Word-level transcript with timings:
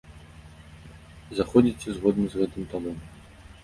Заходзіце 1.41 1.87
згодна 2.01 2.25
з 2.35 2.43
гэтым 2.43 2.63
талонам. 2.77 3.19